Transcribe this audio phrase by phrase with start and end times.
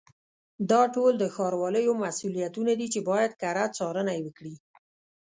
[0.71, 4.55] دا ټول د ښاروالیو مسؤلیتونه دي چې باید کره څارنه یې وکړي.